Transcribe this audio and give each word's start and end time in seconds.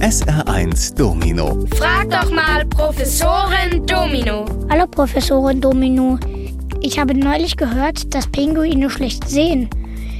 SR1 0.00 0.94
Domino. 0.94 1.66
Frag 1.74 2.08
doch 2.08 2.30
mal 2.30 2.64
Professorin 2.66 3.84
Domino. 3.84 4.44
Hallo 4.70 4.86
Professorin 4.86 5.60
Domino. 5.60 6.16
Ich 6.80 7.00
habe 7.00 7.14
neulich 7.14 7.56
gehört, 7.56 8.14
dass 8.14 8.28
Pinguine 8.28 8.90
schlecht 8.90 9.28
sehen. 9.28 9.68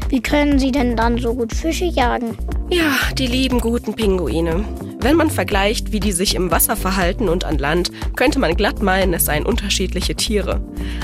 Wie 0.08 0.20
können 0.20 0.58
sie 0.58 0.72
denn 0.72 0.96
dann 0.96 1.18
so 1.18 1.32
gut 1.32 1.54
Fische 1.54 1.84
jagen? 1.84 2.36
Ja, 2.70 2.90
die 3.16 3.28
lieben 3.28 3.60
guten 3.60 3.94
Pinguine. 3.94 4.64
Wenn 5.00 5.14
man 5.14 5.30
vergleicht, 5.30 5.92
wie 5.92 6.00
die 6.00 6.10
sich 6.10 6.34
im 6.34 6.50
Wasser 6.50 6.74
verhalten 6.74 7.28
und 7.28 7.44
an 7.44 7.58
Land, 7.58 7.92
könnte 8.16 8.40
man 8.40 8.56
glatt 8.56 8.82
meinen, 8.82 9.14
es 9.14 9.26
seien 9.26 9.46
unterschiedliche 9.46 10.16
Tiere. 10.16 10.60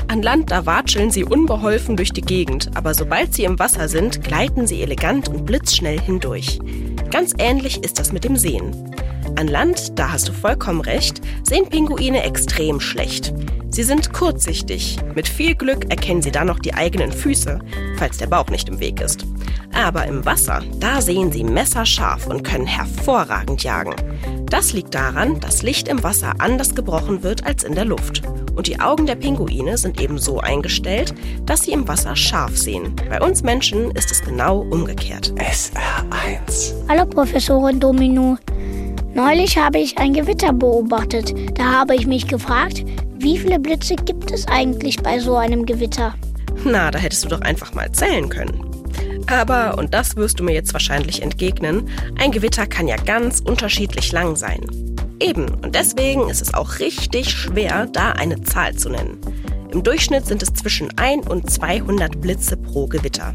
An 0.09 0.21
Land, 0.21 0.51
da 0.51 0.67
watscheln 0.67 1.13
sie 1.13 1.23
unbeholfen 1.23 1.97
durch 1.97 2.13
die 2.13 2.23
Gegend, 2.23 2.73
aber 2.75 2.93
sobald 2.93 3.35
sie 3.35 3.45
im 3.45 3.61
Wasser 3.61 3.89
sind, 3.89 4.25
gleiten 4.25 4.67
sie 4.67 4.83
elegant 4.83 5.29
und 5.29 5.47
blitzschnell 5.47 6.01
hindurch. 6.01 6.59
Ganz 7.15 7.33
ähnlich 7.39 7.85
ist 7.85 8.01
das 8.01 8.11
mit 8.11 8.25
dem 8.25 8.37
Sehen. 8.37 8.93
An 9.37 9.47
Land, 9.47 9.97
da 9.97 10.11
hast 10.11 10.27
du 10.27 10.33
vollkommen 10.33 10.81
recht, 10.81 11.21
sehen 11.45 11.69
Pinguine 11.69 12.25
extrem 12.25 12.81
schlecht. 12.81 13.33
Sie 13.71 13.85
sind 13.85 14.13
kurzsichtig. 14.13 14.99
Mit 15.15 15.29
viel 15.29 15.55
Glück 15.55 15.89
erkennen 15.91 16.23
sie 16.23 16.33
da 16.33 16.45
noch 16.45 16.59
die 16.59 16.75
eigenen 16.75 17.13
Füße, 17.13 17.61
falls 17.99 18.19
der 18.19 18.27
Bauch 18.27 18.49
nicht 18.49 18.69
im 18.69 18.81
Weg 18.81 19.01
ist. 19.01 19.27
Aber 19.73 20.07
im 20.07 20.25
Wasser, 20.25 20.65
da 20.81 21.01
sehen 21.01 21.31
sie 21.31 21.45
messerscharf 21.45 22.27
und 22.27 22.43
können 22.43 22.67
hervorragend 22.67 23.63
jagen. 23.63 23.95
Das 24.47 24.73
liegt 24.73 24.93
daran, 24.97 25.39
dass 25.39 25.63
Licht 25.63 25.87
im 25.87 26.03
Wasser 26.03 26.35
anders 26.39 26.75
gebrochen 26.75 27.23
wird 27.23 27.47
als 27.47 27.63
in 27.63 27.77
der 27.77 27.85
Luft. 27.85 28.23
Und 28.55 28.67
die 28.69 28.79
Augen 28.79 29.07
der 29.07 29.17
Pinguine 29.17 29.77
sind 29.77 30.01
eben 30.01 30.19
so 30.19 30.41
eingestellt, 30.41 31.15
dass 31.45 31.63
sie 31.63 31.73
im 31.73 31.89
Wasser 31.89 32.15
scharf 32.15 32.57
sehen. 32.57 32.95
Bei 33.09 33.21
uns 33.21 33.43
Menschen 33.43 33.91
ist 33.93 34.13
es 34.13 34.23
genau 34.23 34.61
umgekehrt. 34.61 35.33
SR1. 35.37 36.75
Hallo 36.89 37.07
Professorin 37.07 37.81
Domino. 37.81 38.39
Neulich 39.15 39.57
habe 39.59 39.79
ich 39.79 39.99
ein 39.99 40.13
Gewitter 40.13 40.53
beobachtet. 40.53 41.35
Da 41.55 41.65
habe 41.65 41.95
ich 41.95 42.07
mich 42.07 42.27
gefragt, 42.27 42.85
wie 43.19 43.39
viele 43.39 43.59
Blitze 43.59 43.97
gibt 43.97 44.31
es 44.31 44.47
eigentlich 44.49 45.03
bei 45.03 45.19
so 45.19 45.37
einem 45.37 45.67
Gewitter? 45.67 46.15
Na, 46.65 46.91
da 46.91 46.99
hättest 46.99 47.25
du 47.25 47.29
doch 47.29 47.41
einfach 47.41 47.75
mal 47.75 47.91
zählen 47.93 48.29
können. 48.29 48.65
Aber, 49.27 49.79
und 49.79 49.95
das 49.95 50.17
wirst 50.17 50.41
du 50.41 50.45
mir 50.45 50.53
jetzt 50.53 50.73
wahrscheinlich 50.73 51.23
entgegnen, 51.23 51.89
ein 52.19 52.31
Gewitter 52.31 52.67
kann 52.67 52.89
ja 52.89 52.97
ganz 52.97 53.41
unterschiedlich 53.41 54.13
lang 54.13 54.37
sein. 54.37 54.61
Eben, 55.21 55.47
und 55.63 55.75
deswegen 55.75 56.29
ist 56.29 56.43
es 56.43 56.53
auch 56.55 56.81
richtig 56.81 57.31
schwer, 57.31 57.87
da 57.93 58.13
eine 58.13 58.41
Zahl 58.43 58.75
zu 58.75 58.91
nennen. 58.91 59.19
Im 59.71 59.83
Durchschnitt 59.83 60.27
sind 60.27 60.43
es 60.43 60.53
zwischen 60.55 60.97
1 60.99 61.29
und 61.29 61.51
200 61.51 62.21
Blitze 62.21 62.57
pro 62.57 62.87
Gewitter. 62.87 63.35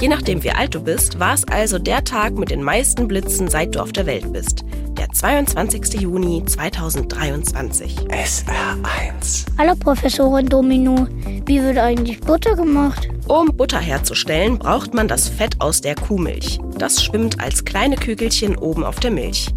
Je 0.00 0.08
nachdem, 0.08 0.44
wie 0.44 0.50
alt 0.50 0.74
du 0.74 0.82
bist, 0.82 1.18
war 1.18 1.32
es 1.32 1.48
also 1.48 1.78
der 1.78 2.04
Tag 2.04 2.34
mit 2.34 2.50
den 2.50 2.62
meisten 2.62 3.08
Blitzen, 3.08 3.48
seit 3.48 3.74
du 3.74 3.80
auf 3.80 3.92
der 3.92 4.04
Welt 4.04 4.34
bist. 4.34 4.66
Der 4.98 5.10
22. 5.10 6.02
Juni 6.02 6.44
2023. 6.44 8.00
SR1. 8.00 9.46
Hallo 9.56 9.74
Professorin 9.76 10.46
Domino. 10.46 11.08
Wie 11.46 11.60
wird 11.62 11.76
eigentlich 11.76 12.20
Butter 12.20 12.56
gemacht? 12.56 13.10
Um 13.28 13.54
Butter 13.54 13.78
herzustellen, 13.78 14.58
braucht 14.58 14.94
man 14.94 15.08
das 15.08 15.28
Fett 15.28 15.60
aus 15.60 15.82
der 15.82 15.94
Kuhmilch. 15.94 16.58
Das 16.78 17.04
schwimmt 17.04 17.38
als 17.38 17.66
kleine 17.66 17.96
Kügelchen 17.96 18.56
oben 18.56 18.82
auf 18.82 18.98
der 18.98 19.10
Milch. 19.10 19.48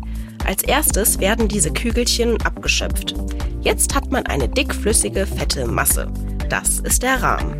Als 0.45 0.63
erstes 0.63 1.19
werden 1.21 1.47
diese 1.47 1.71
Kügelchen 1.71 2.41
abgeschöpft. 2.41 3.15
Jetzt 3.61 3.95
hat 3.95 4.11
man 4.11 4.25
eine 4.25 4.49
dickflüssige, 4.49 5.25
fette 5.25 5.65
Masse. 5.65 6.11
Das 6.49 6.79
ist 6.79 7.03
der 7.03 7.23
Rahm. 7.23 7.53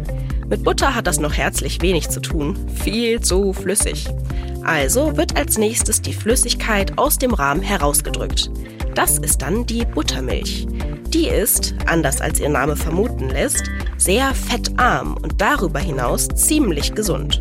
Mit 0.49 0.61
Butter 0.61 0.93
hat 0.93 1.07
das 1.07 1.21
noch 1.21 1.33
herzlich 1.33 1.81
wenig 1.81 2.09
zu 2.09 2.19
tun. 2.19 2.57
Viel 2.83 3.21
zu 3.21 3.53
flüssig. 3.53 4.07
Also 4.63 5.15
wird 5.15 5.37
als 5.37 5.57
nächstes 5.57 6.01
die 6.01 6.13
Flüssigkeit 6.13 6.97
aus 6.97 7.17
dem 7.17 7.33
Rahm 7.33 7.61
herausgedrückt. 7.61 8.51
Das 8.97 9.19
ist 9.19 9.43
dann 9.43 9.63
die 9.63 9.85
Buttermilch. 9.85 10.65
Die 11.09 11.27
ist, 11.27 11.75
anders 11.85 12.19
als 12.19 12.39
ihr 12.39 12.49
Name 12.49 12.75
vermuten 12.75 13.29
lässt, 13.29 13.69
sehr 13.95 14.33
fettarm 14.33 15.17
und 15.17 15.39
darüber 15.39 15.77
hinaus 15.77 16.27
ziemlich 16.29 16.95
gesund. 16.95 17.39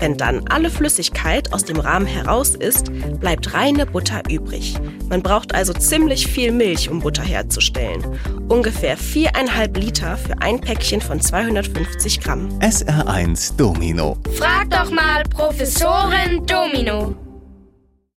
Wenn 0.00 0.18
dann 0.18 0.46
alle 0.48 0.68
Flüssigkeit 0.68 1.50
aus 1.54 1.64
dem 1.64 1.80
Rahmen 1.80 2.04
heraus 2.04 2.50
ist, 2.50 2.92
bleibt 3.20 3.54
reine 3.54 3.86
Butter 3.86 4.20
übrig. 4.28 4.74
Man 5.08 5.22
braucht 5.22 5.54
also 5.54 5.72
ziemlich 5.72 6.26
viel 6.26 6.52
Milch, 6.52 6.90
um 6.90 7.00
Butter 7.00 7.22
herzustellen. 7.22 8.04
Ungefähr 8.50 8.98
viereinhalb 8.98 9.74
Liter 9.78 10.18
für 10.18 10.42
ein 10.42 10.60
Päckchen 10.60 11.00
von 11.00 11.22
250 11.22 12.20
Gramm. 12.20 12.50
SR1 12.58 13.56
Domino. 13.56 14.18
Frag 14.34 14.68
doch 14.68 14.90
mal 14.90 15.22
Professorin 15.22 16.44
Domino. 16.44 17.31